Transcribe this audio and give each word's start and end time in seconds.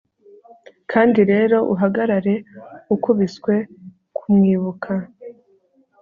kandi 0.91 1.19
rero 1.31 1.57
uhagarare 1.73 2.35
ukubiswe, 2.95 3.55
kumwibuka 4.17 4.93